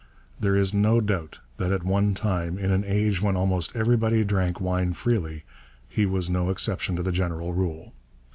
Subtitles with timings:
[0.39, 4.59] There is no doubt that at one time in an age when almost everybody drank
[4.59, 5.43] wine freely
[5.87, 7.93] he was no exception to the general rule.